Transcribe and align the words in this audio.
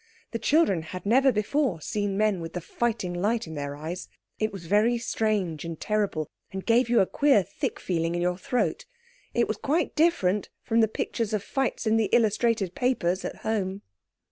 The 0.31 0.39
children 0.39 0.81
had 0.81 1.05
never 1.05 1.31
before 1.31 1.79
seen 1.79 2.17
men 2.17 2.41
with 2.41 2.53
the 2.53 2.59
fighting 2.59 3.13
light 3.13 3.45
in 3.45 3.53
their 3.53 3.75
eyes. 3.75 4.09
It 4.39 4.51
was 4.51 4.65
very 4.65 4.97
strange 4.97 5.63
and 5.63 5.79
terrible, 5.79 6.27
and 6.51 6.65
gave 6.65 6.89
you 6.89 7.01
a 7.01 7.05
queer 7.05 7.43
thick 7.43 7.79
feeling 7.79 8.15
in 8.15 8.21
your 8.23 8.39
throat; 8.39 8.87
it 9.35 9.47
was 9.47 9.57
quite 9.57 9.95
different 9.95 10.49
from 10.63 10.79
the 10.79 10.87
pictures 10.87 11.33
of 11.33 11.43
fights 11.43 11.85
in 11.85 11.97
the 11.97 12.05
illustrated 12.11 12.73
papers 12.73 13.23
at 13.23 13.35
home. 13.45 13.83